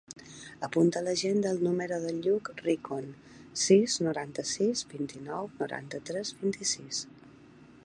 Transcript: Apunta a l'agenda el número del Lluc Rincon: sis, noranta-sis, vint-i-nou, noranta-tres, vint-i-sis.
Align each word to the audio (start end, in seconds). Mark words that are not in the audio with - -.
Apunta 0.67 1.01
a 1.01 1.05
l'agenda 1.07 1.51
el 1.55 1.59
número 1.65 1.99
del 2.05 2.17
Lluc 2.27 2.49
Rincon: 2.63 3.05
sis, 3.65 3.99
noranta-sis, 4.07 4.83
vint-i-nou, 4.97 5.53
noranta-tres, 5.63 6.35
vint-i-sis. 6.43 7.07